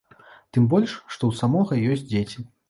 Тым 0.57 0.63
больш, 0.71 0.95
што 1.17 1.29
у 1.33 1.35
самога 1.41 1.79
ёсць 1.91 2.03
дзеці. 2.11 2.49